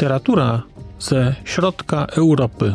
[0.00, 0.62] Literatura
[0.98, 2.74] ze środka Europy.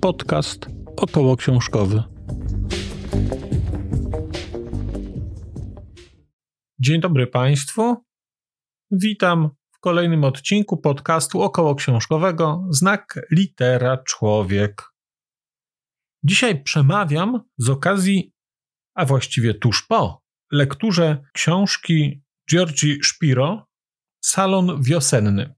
[0.00, 0.66] Podcast
[0.96, 2.02] około książkowy.
[6.80, 7.96] Dzień dobry Państwu.
[8.90, 14.82] Witam w kolejnym odcinku podcastu około książkowego Znak litera człowiek.
[16.24, 18.32] Dzisiaj przemawiam z okazji,
[18.94, 23.66] a właściwie tuż po lekturze książki Giorgi Szpiro
[24.20, 25.54] Salon wiosenny.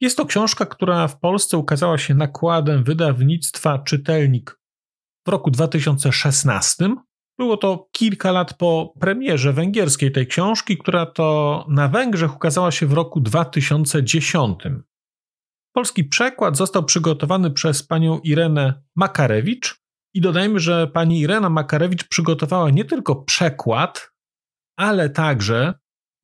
[0.00, 4.60] Jest to książka, która w Polsce ukazała się nakładem wydawnictwa Czytelnik
[5.26, 6.94] w roku 2016.
[7.38, 12.86] Było to kilka lat po premierze węgierskiej tej książki, która to na Węgrzech ukazała się
[12.86, 14.58] w roku 2010.
[15.72, 19.82] Polski przekład został przygotowany przez panią Irenę Makarewicz,
[20.14, 24.10] i dodajmy, że pani Irena Makarewicz przygotowała nie tylko przekład,
[24.76, 25.74] ale także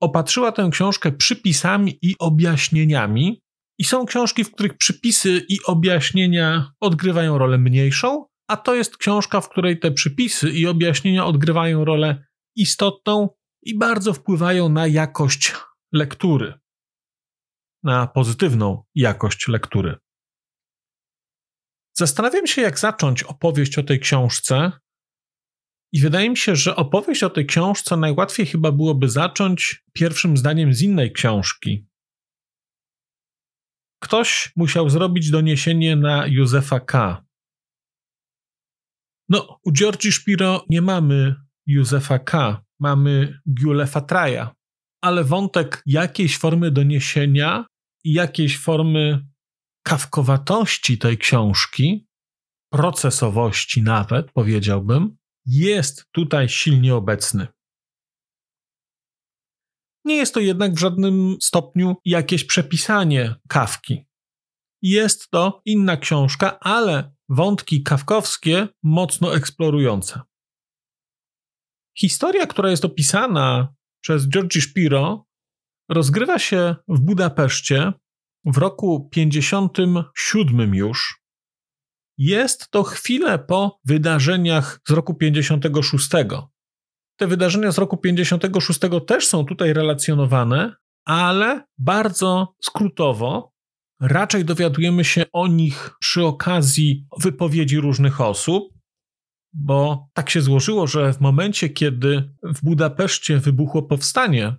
[0.00, 3.42] opatrzyła tę książkę przypisami i objaśnieniami.
[3.78, 9.40] I są książki, w których przypisy i objaśnienia odgrywają rolę mniejszą, a to jest książka,
[9.40, 12.24] w której te przypisy i objaśnienia odgrywają rolę
[12.56, 13.28] istotną
[13.62, 15.52] i bardzo wpływają na jakość
[15.92, 16.54] lektury,
[17.82, 19.96] na pozytywną jakość lektury.
[21.96, 24.72] Zastanawiam się, jak zacząć opowieść o tej książce.
[25.92, 30.74] I wydaje mi się, że opowieść o tej książce najłatwiej chyba byłoby zacząć pierwszym zdaniem
[30.74, 31.86] z innej książki.
[34.02, 37.24] Ktoś musiał zrobić doniesienie na Józefa K.
[39.28, 41.34] No, u Georgi Szpiro nie mamy
[41.66, 44.54] Józefa K., mamy Giulefa Traja,
[45.00, 47.66] ale wątek jakiejś formy doniesienia
[48.04, 49.26] i jakiejś formy
[49.84, 52.08] kawkowatości tej książki,
[52.72, 57.48] procesowości nawet, powiedziałbym, jest tutaj silnie obecny.
[60.04, 64.06] Nie jest to jednak w żadnym stopniu jakieś przepisanie kawki.
[64.82, 70.20] Jest to inna książka, ale wątki kawkowskie mocno eksplorujące.
[71.98, 75.26] Historia, która jest opisana przez Georgi Szpiro,
[75.88, 77.92] rozgrywa się w Budapeszcie
[78.46, 81.24] w roku 57 już.
[82.18, 86.08] Jest to chwilę po wydarzeniach z roku 56.
[87.16, 90.74] Te wydarzenia z roku 56 też są tutaj relacjonowane,
[91.04, 93.54] ale bardzo skrótowo.
[94.00, 98.74] Raczej dowiadujemy się o nich przy okazji wypowiedzi różnych osób,
[99.52, 104.56] bo tak się złożyło, że w momencie, kiedy w Budapeszcie wybuchło powstanie,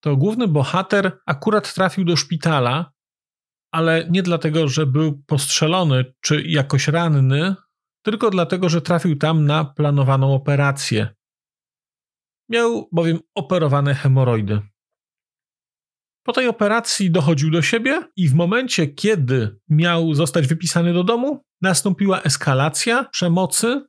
[0.00, 2.92] to główny bohater akurat trafił do szpitala,
[3.76, 7.54] ale nie dlatego, że był postrzelony czy jakoś ranny,
[8.02, 11.08] tylko dlatego, że trafił tam na planowaną operację.
[12.48, 14.60] Miał bowiem operowane hemoroidy.
[16.22, 21.44] Po tej operacji dochodził do siebie i w momencie, kiedy miał zostać wypisany do domu,
[21.62, 23.86] nastąpiła eskalacja przemocy.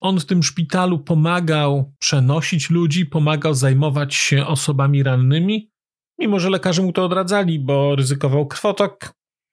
[0.00, 5.70] On w tym szpitalu pomagał przenosić ludzi, pomagał zajmować się osobami rannymi,
[6.18, 9.12] mimo że lekarze mu to odradzali, bo ryzykował krwotok.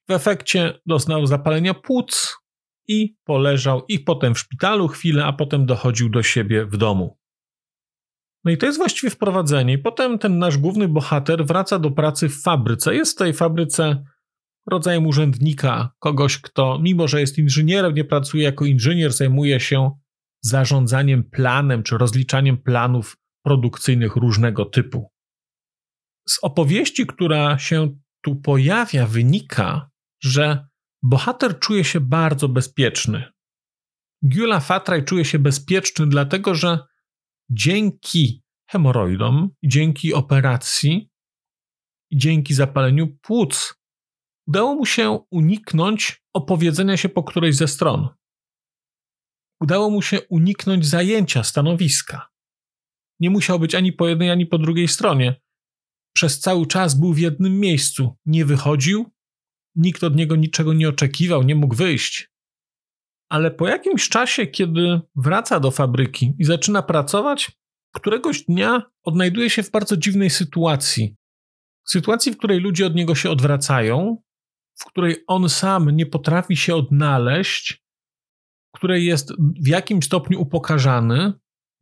[0.09, 2.38] W efekcie doznał zapalenia płuc
[2.88, 7.18] i poleżał i potem w szpitalu chwilę, a potem dochodził do siebie w domu.
[8.44, 9.78] No i to jest właściwie wprowadzenie.
[9.78, 12.95] Potem ten nasz główny bohater wraca do pracy w fabryce.
[12.95, 14.03] Jest w tej fabryce
[14.68, 19.91] rodzajem urzędnika, kogoś, kto mimo, że jest inżynierem, nie pracuje jako inżynier, zajmuje się
[20.41, 25.12] zarządzaniem planem czy rozliczaniem planów produkcyjnych różnego typu.
[26.29, 29.89] Z opowieści, która się tu pojawia, wynika,
[30.23, 30.67] że
[31.03, 33.34] bohater czuje się bardzo bezpieczny.
[34.22, 36.79] Gyula Fatraj czuje się bezpieczny, dlatego że
[37.50, 41.09] dzięki hemoroidom, dzięki operacji,
[42.13, 43.73] dzięki zapaleniu płuc,
[44.47, 48.09] udało mu się uniknąć opowiedzenia się po którejś ze stron.
[49.62, 52.30] Udało mu się uniknąć zajęcia stanowiska.
[53.19, 55.43] Nie musiał być ani po jednej, ani po drugiej stronie
[56.13, 58.18] przez cały czas był w jednym miejscu.
[58.25, 59.12] Nie wychodził,
[59.75, 62.30] nikt od niego niczego nie oczekiwał, nie mógł wyjść.
[63.30, 67.51] Ale po jakimś czasie, kiedy wraca do fabryki i zaczyna pracować,
[67.94, 71.15] któregoś dnia odnajduje się w bardzo dziwnej sytuacji.
[71.88, 74.18] Sytuacji, w której ludzie od niego się odwracają,
[74.80, 77.83] w której on sam nie potrafi się odnaleźć,
[78.75, 79.33] w której jest
[79.63, 81.33] w jakimś stopniu upokarzany,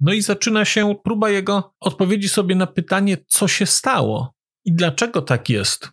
[0.01, 4.33] no i zaczyna się próba jego odpowiedzi sobie na pytanie, co się stało
[4.65, 5.89] i dlaczego tak jest.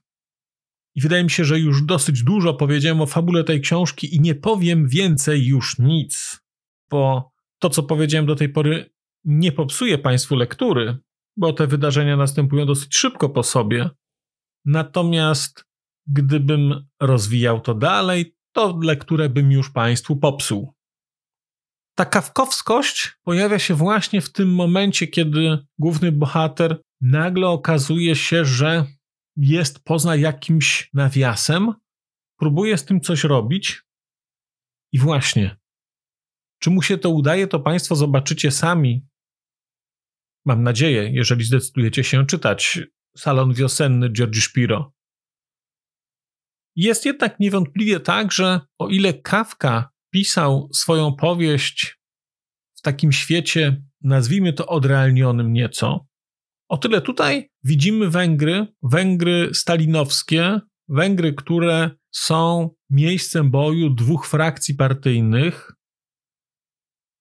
[0.95, 4.35] I wydaje mi się, że już dosyć dużo powiedziałem o fabule tej książki i nie
[4.35, 6.41] powiem więcej już nic,
[6.91, 8.91] bo to, co powiedziałem do tej pory,
[9.25, 10.99] nie popsuję Państwu lektury,
[11.37, 13.91] bo te wydarzenia następują dosyć szybko po sobie.
[14.65, 15.65] Natomiast
[16.07, 20.78] gdybym rozwijał to dalej, to lekturę bym już Państwu popsuł.
[21.99, 28.87] Ta kawkowskość pojawia się właśnie w tym momencie, kiedy główny bohater nagle okazuje się, że
[29.37, 31.75] jest poza jakimś nawiasem,
[32.37, 33.83] próbuje z tym coś robić
[34.93, 35.57] i właśnie,
[36.59, 39.07] czy mu się to udaje, to Państwo zobaczycie sami.
[40.47, 42.81] Mam nadzieję, jeżeli zdecydujecie się czytać
[43.17, 44.93] Salon Wiosenny Georgi Szpiro.
[46.77, 51.99] Jest jednak niewątpliwie tak, że o ile Kafka pisał swoją powieść
[52.79, 56.07] w takim świecie, nazwijmy to odrealnionym nieco,
[56.69, 65.79] o tyle tutaj widzimy Węgry, Węgry stalinowskie, Węgry, które są miejscem boju dwóch frakcji partyjnych,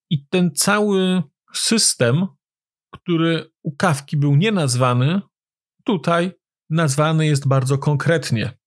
[0.09, 1.23] i ten cały
[1.53, 2.27] system,
[2.93, 5.21] który u Kawki był nienazwany,
[5.83, 6.31] tutaj
[6.69, 8.57] nazwany jest bardzo konkretnie.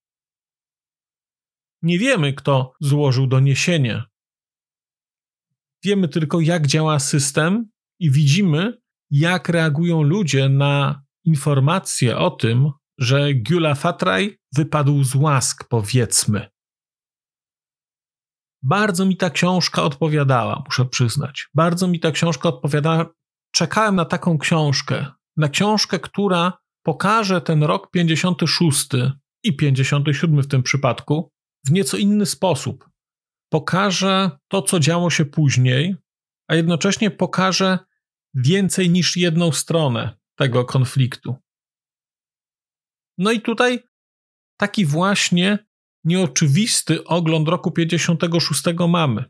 [1.82, 4.02] Nie wiemy, kto złożył doniesienie.
[5.84, 8.78] Wiemy tylko, jak działa system, i widzimy,
[9.10, 16.50] jak reagują ludzie na informacje o tym, że Gyula Fatraj wypadł z łask, powiedzmy.
[18.62, 21.48] Bardzo mi ta książka odpowiadała, muszę przyznać.
[21.54, 23.06] Bardzo mi ta książka odpowiadała.
[23.52, 25.06] Czekałem na taką książkę.
[25.36, 28.88] Na książkę, która pokaże ten rok 56
[29.42, 31.30] i 57 w tym przypadku
[31.66, 32.89] w nieco inny sposób.
[33.52, 35.96] Pokaże to, co działo się później,
[36.48, 37.78] a jednocześnie pokaże
[38.34, 41.36] więcej niż jedną stronę tego konfliktu.
[43.18, 43.82] No i tutaj
[44.56, 45.58] taki właśnie
[46.04, 49.24] nieoczywisty ogląd roku 56 mamy.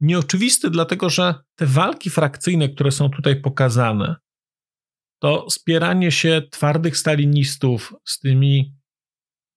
[0.00, 4.16] Nieoczywisty, dlatego że te walki frakcyjne, które są tutaj pokazane,
[5.22, 8.74] to spieranie się twardych stalinistów z tymi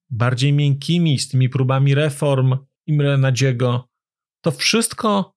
[0.10, 2.57] bardziej miękkimi, z tymi próbami reform
[2.88, 3.88] Imre Nadziego,
[4.44, 5.34] to wszystko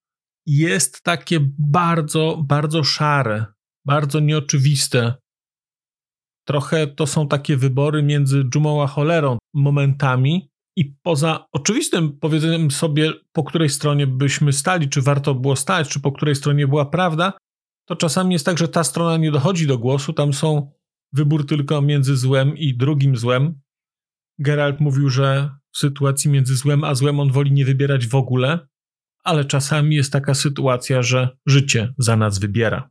[0.46, 3.46] jest takie bardzo, bardzo szare,
[3.86, 5.14] bardzo nieoczywiste.
[6.46, 13.12] Trochę to są takie wybory między dżumą a cholerą momentami i poza oczywistym powiedzeniem sobie,
[13.32, 17.32] po której stronie byśmy stali, czy warto było stać, czy po której stronie była prawda,
[17.88, 20.72] to czasami jest tak, że ta strona nie dochodzi do głosu, tam są
[21.12, 23.60] wybór tylko między złem i drugim złem.
[24.38, 28.68] Geralt mówił, że w sytuacji między złem a złem on woli nie wybierać w ogóle,
[29.24, 32.90] ale czasami jest taka sytuacja, że życie za nas wybiera.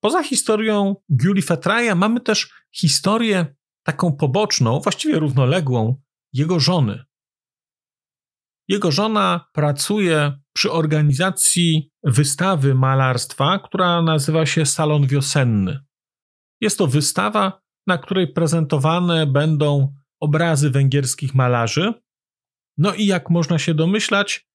[0.00, 6.02] Poza historią Giuli Fetraja mamy też historię taką poboczną, właściwie równoległą,
[6.32, 7.04] jego żony.
[8.68, 15.84] Jego żona pracuje przy organizacji wystawy malarstwa, która nazywa się Salon Wiosenny.
[16.60, 21.92] Jest to wystawa, na której prezentowane będą obrazy węgierskich malarzy.
[22.78, 24.46] No i jak można się domyślać,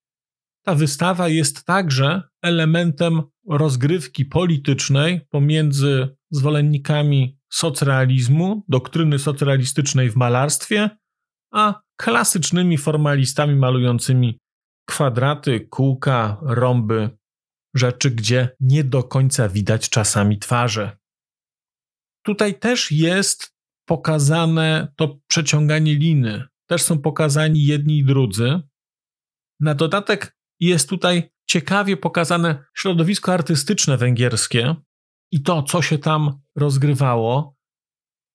[0.65, 10.89] ta wystawa jest także elementem rozgrywki politycznej pomiędzy zwolennikami socrealizmu, doktryny socrealistycznej w malarstwie,
[11.51, 14.39] a klasycznymi formalistami malującymi
[14.85, 17.09] kwadraty, kółka, rąby,
[17.75, 20.97] rzeczy, gdzie nie do końca widać czasami twarze.
[22.23, 23.56] Tutaj też jest
[23.87, 26.43] pokazane to przeciąganie liny.
[26.69, 28.61] Też są pokazani jedni i drudzy.
[29.59, 34.75] Na dodatek jest tutaj ciekawie pokazane środowisko artystyczne węgierskie
[35.31, 37.55] i to, co się tam rozgrywało,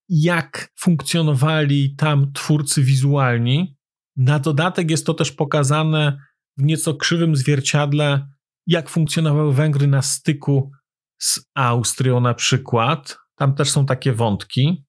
[0.08, 3.76] jak funkcjonowali tam twórcy wizualni.
[4.16, 6.18] Na dodatek jest to też pokazane
[6.58, 8.28] w nieco krzywym zwierciadle,
[8.66, 10.70] jak funkcjonowały Węgry na styku
[11.18, 13.18] z Austrią na przykład.
[13.36, 14.84] Tam też są takie wątki.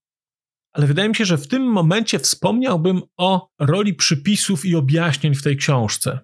[0.73, 5.43] Ale wydaje mi się, że w tym momencie wspomniałbym o roli przypisów i objaśnień w
[5.43, 6.19] tej książce.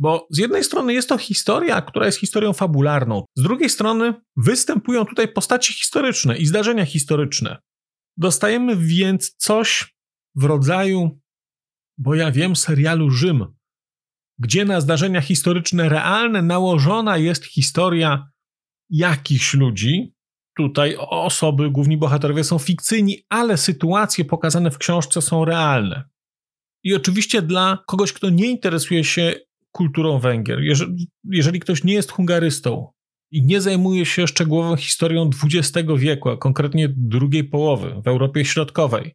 [0.00, 5.04] Bo z jednej strony jest to historia, która jest historią fabularną, z drugiej strony występują
[5.04, 7.58] tutaj postacie historyczne i zdarzenia historyczne.
[8.16, 9.94] Dostajemy więc coś
[10.34, 11.20] w rodzaju,
[11.98, 13.46] bo ja wiem, serialu Rzym,
[14.38, 18.30] gdzie na zdarzenia historyczne realne nałożona jest historia
[18.90, 20.14] jakichś ludzi.
[20.58, 26.04] Tutaj osoby, główni bohaterowie są fikcyjni, ale sytuacje pokazane w książce są realne.
[26.84, 29.34] I oczywiście dla kogoś, kto nie interesuje się
[29.72, 30.60] kulturą Węgier.
[30.60, 32.92] Jeżeli, jeżeli ktoś nie jest hungarystą
[33.32, 39.14] i nie zajmuje się szczegółową historią XX wieku, a konkretnie drugiej połowy w Europie Środkowej,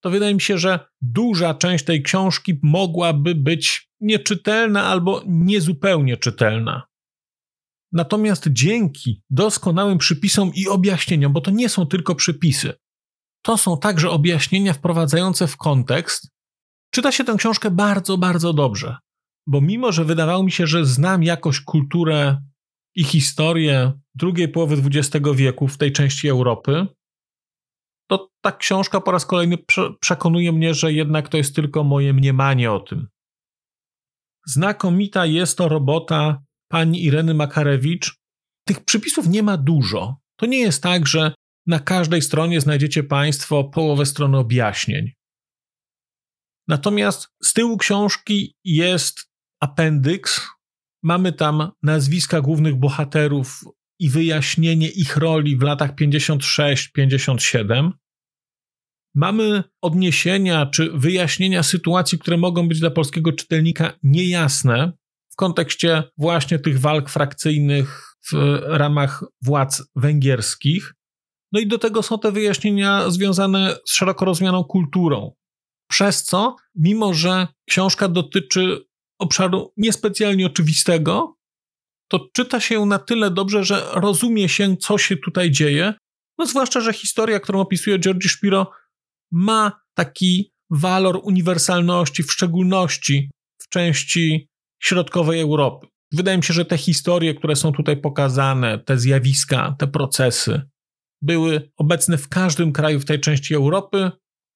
[0.00, 6.82] to wydaje mi się, że duża część tej książki mogłaby być nieczytelna albo niezupełnie czytelna.
[7.94, 12.72] Natomiast dzięki doskonałym przypisom i objaśnieniom, bo to nie są tylko przypisy,
[13.42, 16.30] to są także objaśnienia wprowadzające w kontekst,
[16.90, 18.96] czyta się tę książkę bardzo, bardzo dobrze.
[19.46, 22.42] Bo mimo, że wydawało mi się, że znam jakoś kulturę
[22.94, 26.86] i historię drugiej połowy XX wieku w tej części Europy,
[28.10, 29.56] to ta książka po raz kolejny
[30.00, 33.08] przekonuje mnie, że jednak to jest tylko moje mniemanie o tym.
[34.46, 38.14] Znakomita jest to robota pani Ireny Makarewicz.
[38.66, 40.16] Tych przypisów nie ma dużo.
[40.36, 41.34] To nie jest tak, że
[41.66, 45.12] na każdej stronie znajdziecie Państwo połowę strony objaśnień.
[46.68, 49.20] Natomiast z tyłu książki jest
[49.60, 50.40] appendix.
[51.02, 53.60] Mamy tam nazwiska głównych bohaterów
[54.00, 57.90] i wyjaśnienie ich roli w latach 56-57.
[59.14, 64.92] Mamy odniesienia czy wyjaśnienia sytuacji, które mogą być dla polskiego czytelnika niejasne
[65.34, 70.94] w kontekście właśnie tych walk frakcyjnych w ramach władz węgierskich.
[71.52, 75.32] No i do tego są te wyjaśnienia związane z szeroko rozumianą kulturą.
[75.90, 78.84] Przez co, mimo że książka dotyczy
[79.18, 81.36] obszaru niespecjalnie oczywistego,
[82.08, 85.94] to czyta się na tyle dobrze, że rozumie się, co się tutaj dzieje.
[86.38, 88.70] No zwłaszcza, że historia, którą opisuje Georgi Szpiro,
[89.32, 93.30] ma taki walor uniwersalności, w szczególności
[93.62, 94.48] w części
[94.84, 95.86] środkowej Europy.
[96.12, 100.62] Wydaje mi się, że te historie, które są tutaj pokazane, te zjawiska, te procesy,
[101.22, 104.10] były obecne w każdym kraju w tej części Europy,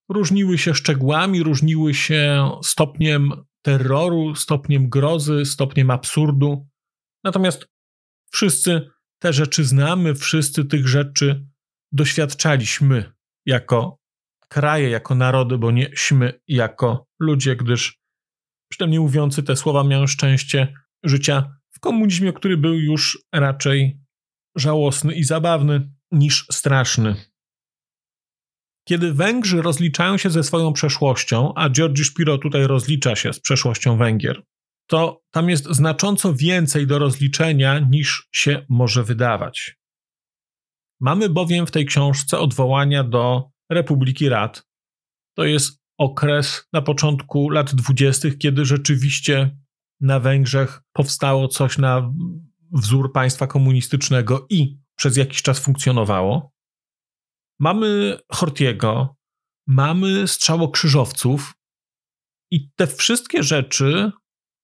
[0.08, 3.32] różniły się szczegółami, różniły się stopniem
[3.62, 6.68] terroru, stopniem grozy, stopniem absurdu.
[7.24, 7.66] Natomiast
[8.30, 11.46] wszyscy te rzeczy znamy, wszyscy tych rzeczy
[11.92, 13.12] doświadczaliśmy
[13.46, 13.98] jako
[14.48, 17.98] kraje, jako narody, bo nieśmy jako ludzie, gdyż
[18.68, 24.00] przynajmniej mówiący te słowa miałem szczęście życia w komunizmie, który był już raczej
[24.56, 27.14] żałosny i zabawny niż straszny.
[28.88, 33.96] Kiedy Węgrzy rozliczają się ze swoją przeszłością, a Georgi Szpiro tutaj rozlicza się z przeszłością
[33.96, 34.42] Węgier,
[34.86, 39.76] to tam jest znacząco więcej do rozliczenia niż się może wydawać.
[41.00, 44.62] Mamy bowiem w tej książce odwołania do Republiki Rad.
[45.36, 49.56] To jest okres na początku lat dwudziestych, kiedy rzeczywiście
[50.00, 52.12] na Węgrzech powstało coś na
[52.72, 56.52] wzór państwa komunistycznego i przez jakiś czas funkcjonowało.
[57.60, 59.16] Mamy Hortiego,
[59.66, 61.54] mamy strzałokrzyżowców
[62.50, 64.12] i te wszystkie rzeczy,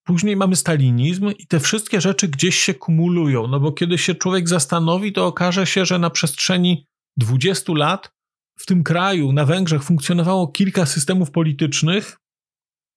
[0.06, 4.48] później mamy stalinizm i te wszystkie rzeczy gdzieś się kumulują, no bo kiedy się człowiek
[4.48, 6.86] zastanowi, to okaże się, że na przestrzeni
[7.16, 8.13] 20 lat
[8.56, 12.16] w tym kraju, na Węgrzech, funkcjonowało kilka systemów politycznych,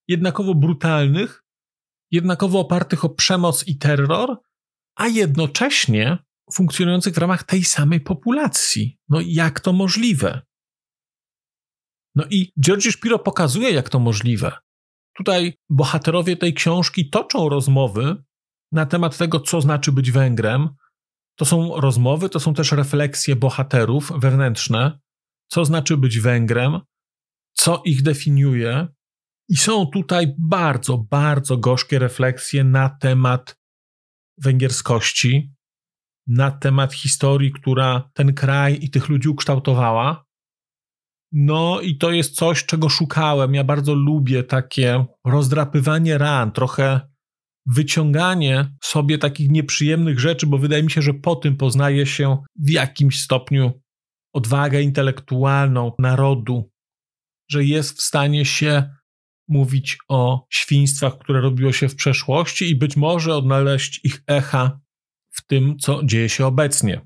[0.07, 1.43] jednakowo brutalnych,
[2.11, 4.37] jednakowo opartych o przemoc i terror,
[4.95, 6.17] a jednocześnie
[6.53, 8.97] funkcjonujących w ramach tej samej populacji.
[9.09, 10.41] No jak to możliwe?
[12.15, 14.51] No i Georgi Szpiro pokazuje, jak to możliwe.
[15.17, 18.23] Tutaj bohaterowie tej książki toczą rozmowy
[18.71, 20.69] na temat tego, co znaczy być Węgrem.
[21.35, 24.99] To są rozmowy, to są też refleksje bohaterów wewnętrzne,
[25.47, 26.79] co znaczy być Węgrem,
[27.53, 28.87] co ich definiuje.
[29.49, 33.57] I są tutaj bardzo, bardzo gorzkie refleksje na temat
[34.37, 35.53] węgierskości,
[36.27, 40.25] na temat historii, która ten kraj i tych ludzi ukształtowała.
[41.31, 43.53] No i to jest coś, czego szukałem.
[43.53, 47.01] Ja bardzo lubię takie rozdrapywanie ran, trochę
[47.65, 52.69] wyciąganie sobie takich nieprzyjemnych rzeczy, bo wydaje mi się, że po tym poznaje się w
[52.69, 53.81] jakimś stopniu
[54.33, 56.71] odwagę intelektualną narodu,
[57.51, 58.89] że jest w stanie się
[59.47, 64.79] mówić o świństwach, które robiło się w przeszłości i być może odnaleźć ich echa
[65.31, 67.01] w tym, co dzieje się obecnie.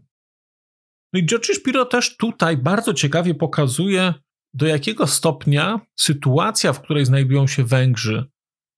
[1.14, 4.14] No i George Shapiro też tutaj bardzo ciekawie pokazuje,
[4.54, 8.26] do jakiego stopnia sytuacja, w której znajdują się Węgrzy,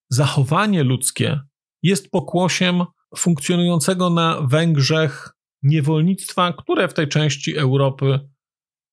[0.09, 1.39] zachowanie ludzkie
[1.83, 2.83] jest pokłosiem
[3.17, 5.29] funkcjonującego na Węgrzech
[5.63, 8.19] niewolnictwa, które w tej części Europy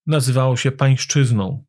[0.07, 1.65] nazywało się pańszczyzną.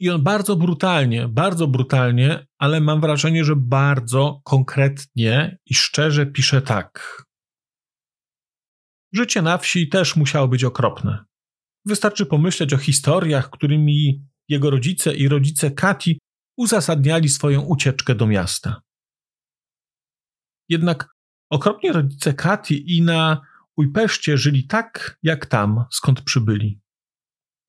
[0.00, 6.62] I on bardzo brutalnie, bardzo brutalnie, ale mam wrażenie, że bardzo konkretnie i szczerze pisze
[6.62, 7.22] tak.
[9.12, 11.24] Życie na wsi też musiało być okropne.
[11.84, 16.20] Wystarczy pomyśleć o historiach, którymi jego rodzice i rodzice Kati
[16.56, 18.82] uzasadniali swoją ucieczkę do miasta.
[20.68, 21.08] Jednak
[21.50, 23.40] okropni rodzice Kati i na
[23.76, 26.80] Ujpeszcie żyli tak, jak tam, skąd przybyli.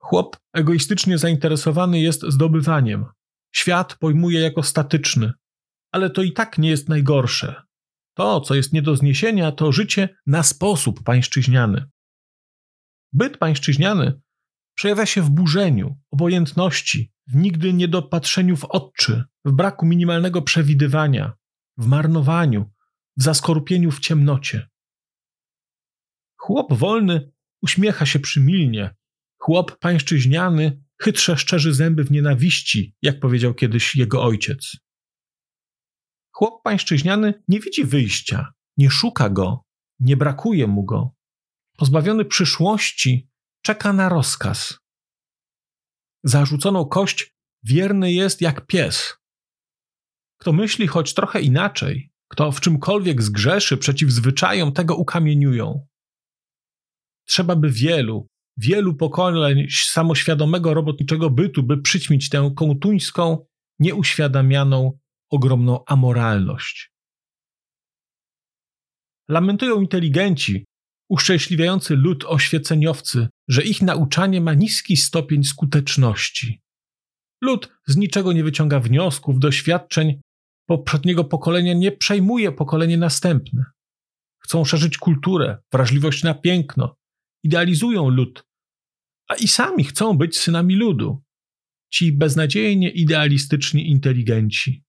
[0.08, 3.06] Chłop egoistycznie zainteresowany jest zdobywaniem.
[3.52, 5.32] Świat pojmuje jako statyczny,
[5.92, 7.64] ale to i tak nie jest najgorsze.
[8.14, 11.90] To, co jest nie do zniesienia, to życie na sposób pańszczyźniany.
[13.14, 14.22] Byt pańszczyźniany
[14.76, 21.34] przejawia się w burzeniu, obojętności, w nigdy niedopatrzeniu w oczy, w braku minimalnego przewidywania,
[21.78, 22.72] w marnowaniu,
[23.18, 24.70] w zaskorupieniu w ciemnocie.
[26.38, 27.32] Chłop wolny
[27.62, 28.96] uśmiecha się przymilnie,
[29.46, 34.78] chłop pańszczyźniany chytrze szczerzy zęby w nienawiści, jak powiedział kiedyś jego ojciec.
[36.32, 39.66] Chłop pańszczyźniany nie widzi wyjścia, nie szuka go,
[40.00, 41.16] nie brakuje mu go.
[41.78, 43.30] Pozbawiony przyszłości,
[43.62, 44.80] czeka na rozkaz.
[46.24, 49.14] Zarzuconą kość wierny jest jak pies.
[50.38, 55.88] Kto myśli choć trochę inaczej, kto w czymkolwiek zgrzeszy przeciw zwyczajom, tego ukamieniują.
[57.26, 63.46] Trzeba by wielu, wielu pokoleń samoświadomego robotniczego bytu, by przyćmić tę kołtuńską,
[63.80, 66.92] nieuświadamianą, ogromną amoralność.
[69.30, 70.66] Lamentują inteligenci,
[71.10, 76.62] uszczęśliwiający lud oświeceniowcy, że ich nauczanie ma niski stopień skuteczności.
[77.42, 80.22] Lud z niczego nie wyciąga wniosków, doświadczeń
[80.68, 83.66] poprzedniego pokolenia, nie przejmuje pokolenie następne.
[84.44, 86.96] Chcą szerzyć kulturę, wrażliwość na piękno,
[87.46, 88.48] idealizują lud,
[89.30, 91.24] a i sami chcą być synami ludu.
[91.92, 94.84] Ci beznadziejnie idealistyczni inteligenci.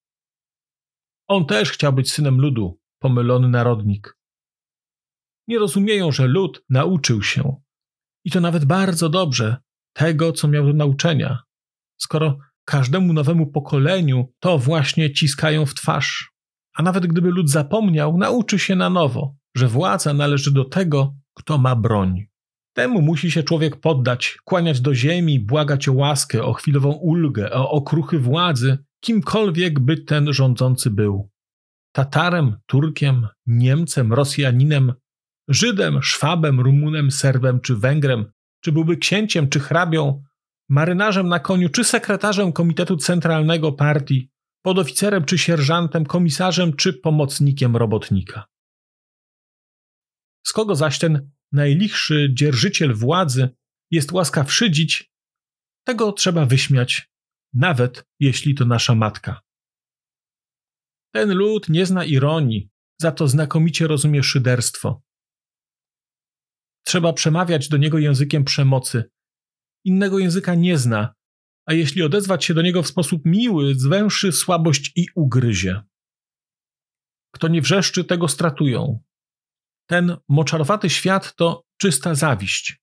[1.29, 4.19] On też chciał być synem ludu, pomylony narodnik.
[5.49, 7.57] Nie rozumieją, że lud nauczył się,
[8.25, 9.57] i to nawet bardzo dobrze,
[9.93, 11.39] tego, co miał do nauczenia,
[11.97, 16.33] skoro każdemu nowemu pokoleniu to właśnie ciskają w twarz.
[16.75, 21.59] A nawet gdyby lud zapomniał, nauczy się na nowo, że władza należy do tego, kto
[21.59, 22.27] ma broń.
[22.77, 27.71] Temu musi się człowiek poddać, kłaniać do ziemi, błagać o łaskę, o chwilową ulgę, o
[27.71, 31.31] okruchy władzy, kimkolwiek by ten rządzący był.
[31.93, 34.93] Tatarem, Turkiem, Niemcem, Rosjaninem,
[35.49, 40.23] Żydem, Szwabem, Rumunem, Serbem czy Węgrem, czy byłby księciem czy hrabią,
[40.69, 44.31] marynarzem na koniu czy sekretarzem Komitetu Centralnego Partii,
[44.63, 48.45] podoficerem czy sierżantem, komisarzem czy pomocnikiem robotnika.
[50.47, 53.49] Z kogo zaś ten najlichszy dzierżyciel władzy
[53.91, 55.13] jest łaskaw szydzić,
[55.87, 57.11] tego trzeba wyśmiać,
[57.55, 59.41] nawet jeśli to nasza matka.
[61.15, 65.03] Ten lud nie zna ironii, za to znakomicie rozumie szyderstwo.
[66.87, 69.11] Trzeba przemawiać do niego językiem przemocy.
[69.85, 71.15] Innego języka nie zna,
[71.67, 75.83] a jeśli odezwać się do niego w sposób miły, zwęszy słabość i ugryzie.
[77.35, 79.03] Kto nie wrzeszczy, tego stratują.
[79.87, 82.81] Ten moczarowaty świat to czysta zawiść.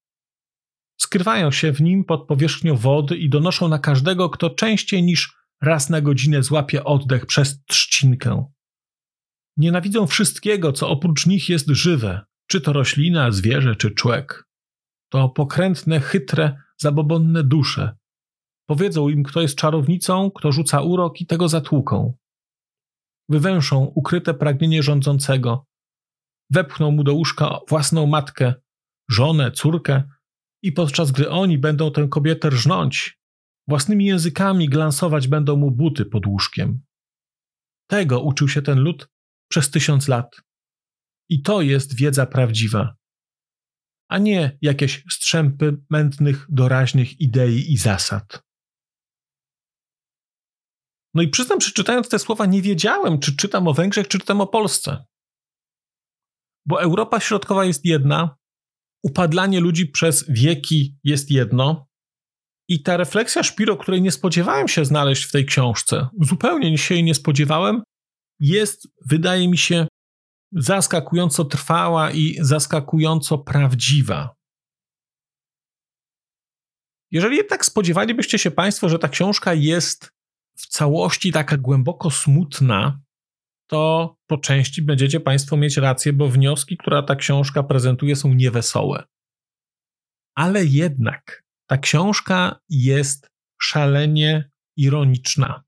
[1.02, 5.90] Skrywają się w nim pod powierzchnią wody i donoszą na każdego, kto częściej niż raz
[5.90, 8.46] na godzinę złapie oddech przez trzcinkę.
[9.58, 14.44] Nienawidzą wszystkiego, co oprócz nich jest żywe, czy to roślina, zwierzę, czy człowiek.
[15.10, 17.96] To pokrętne, chytre, zabobonne dusze.
[18.68, 22.14] Powiedzą im, kto jest czarownicą, kto rzuca urok i tego zatłuką.
[23.30, 25.66] Wywęszą ukryte pragnienie rządzącego,
[26.54, 28.54] wepchną mu do łóżka własną matkę,
[29.10, 30.04] żonę, córkę
[30.64, 33.20] i podczas gdy oni będą tę kobietę rżnąć,
[33.68, 36.82] własnymi językami glansować będą mu buty pod łóżkiem.
[37.90, 39.10] Tego uczył się ten lud
[39.50, 40.36] przez tysiąc lat.
[41.30, 42.96] I to jest wiedza prawdziwa,
[44.10, 48.44] a nie jakieś strzępy mętnych, doraźnych idei i zasad.
[51.14, 54.42] No i przyznam, że czytając te słowa nie wiedziałem, czy czytam o Węgrzech, czy czytam
[54.42, 55.06] o Polsce.
[56.66, 58.36] Bo Europa Środkowa jest jedna,
[59.04, 61.88] upadlanie ludzi przez wieki jest jedno,
[62.68, 67.04] i ta refleksja Szpiro, której nie spodziewałem się znaleźć w tej książce, zupełnie się jej
[67.04, 67.84] nie spodziewałem,
[68.40, 69.88] jest, wydaje mi się,
[70.52, 74.36] zaskakująco trwała i zaskakująco prawdziwa.
[77.12, 80.12] Jeżeli jednak spodziewalibyście się Państwo, że ta książka jest
[80.58, 83.02] w całości taka głęboko smutna,
[83.68, 89.04] to po części będziecie Państwo mieć rację, bo wnioski, które ta książka prezentuje, są niewesołe.
[90.36, 95.64] Ale jednak ta książka jest szalenie ironiczna,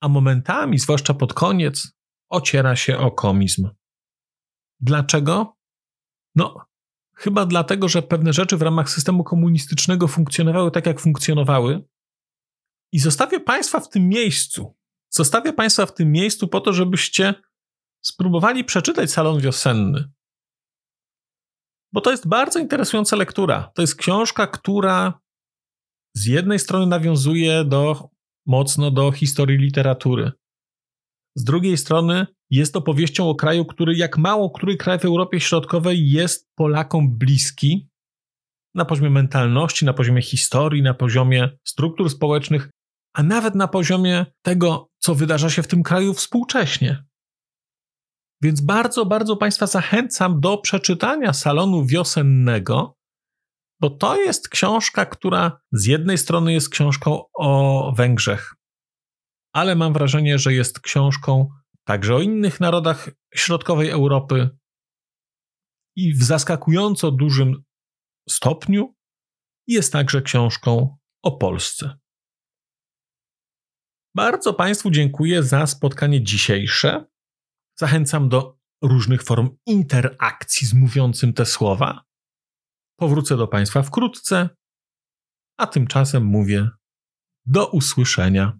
[0.00, 1.92] a momentami, zwłaszcza pod koniec,
[2.30, 3.70] ociera się o komizm.
[4.80, 5.56] Dlaczego?
[6.34, 6.66] No,
[7.14, 11.84] chyba dlatego, że pewne rzeczy w ramach systemu komunistycznego funkcjonowały tak, jak funkcjonowały.
[12.92, 14.75] I zostawię Państwa w tym miejscu.
[15.10, 17.34] Zostawię Państwa w tym miejscu po to, żebyście
[18.02, 20.12] spróbowali przeczytać Salon Wiosenny.
[21.92, 23.70] Bo to jest bardzo interesująca lektura.
[23.74, 25.20] To jest książka, która
[26.14, 28.08] z jednej strony nawiązuje do,
[28.46, 30.32] mocno do historii literatury.
[31.34, 36.10] Z drugiej strony jest opowieścią o kraju, który jak mało który kraj w Europie Środkowej
[36.10, 37.88] jest Polakom bliski
[38.74, 42.70] na poziomie mentalności, na poziomie historii, na poziomie struktur społecznych,
[43.14, 47.04] a nawet na poziomie tego, co wydarza się w tym kraju współcześnie.
[48.42, 52.96] Więc bardzo, bardzo Państwa zachęcam do przeczytania salonu wiosennego,
[53.80, 58.54] bo to jest książka, która z jednej strony jest książką o Węgrzech,
[59.52, 61.48] ale mam wrażenie, że jest książką
[61.84, 64.50] także o innych narodach środkowej Europy
[65.96, 67.62] i w zaskakująco dużym
[68.28, 68.94] stopniu
[69.66, 71.98] jest także książką o Polsce.
[74.16, 77.04] Bardzo Państwu dziękuję za spotkanie dzisiejsze.
[77.78, 82.04] Zachęcam do różnych form interakcji z mówiącym te słowa.
[82.98, 84.48] Powrócę do Państwa wkrótce,
[85.56, 86.68] a tymczasem mówię
[87.46, 88.58] do usłyszenia.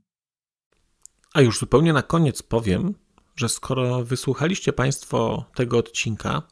[1.34, 2.94] A już zupełnie na koniec powiem,
[3.36, 6.42] że skoro wysłuchaliście Państwo tego odcinka,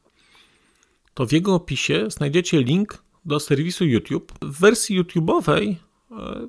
[1.14, 4.32] to w jego opisie znajdziecie link do serwisu YouTube.
[4.42, 5.74] W wersji YouTube'owej
[6.10, 6.48] e,